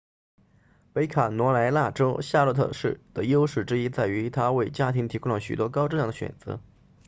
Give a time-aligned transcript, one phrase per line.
[0.93, 6.59] 北卡罗来纳州夏洛特市的优势之一在于它为家庭提供了许多高质量的选择